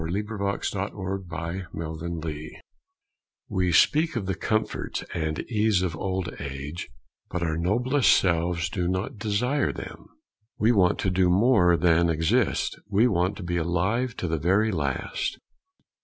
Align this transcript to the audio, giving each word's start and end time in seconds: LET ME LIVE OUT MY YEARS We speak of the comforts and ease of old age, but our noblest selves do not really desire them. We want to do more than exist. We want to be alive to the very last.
LET 0.03 0.07
ME 0.25 0.35
LIVE 0.35 1.29
OUT 1.31 1.31
MY 1.31 1.67
YEARS 1.75 2.55
We 3.49 3.71
speak 3.71 4.15
of 4.15 4.25
the 4.25 4.33
comforts 4.33 5.03
and 5.13 5.41
ease 5.41 5.83
of 5.83 5.95
old 5.95 6.33
age, 6.39 6.89
but 7.29 7.43
our 7.43 7.55
noblest 7.55 8.11
selves 8.11 8.67
do 8.67 8.87
not 8.87 9.09
really 9.09 9.17
desire 9.19 9.71
them. 9.71 10.07
We 10.57 10.71
want 10.71 10.97
to 11.01 11.11
do 11.11 11.29
more 11.29 11.77
than 11.77 12.09
exist. 12.09 12.79
We 12.89 13.07
want 13.07 13.37
to 13.37 13.43
be 13.43 13.57
alive 13.57 14.17
to 14.17 14.27
the 14.27 14.39
very 14.39 14.71
last. 14.71 15.37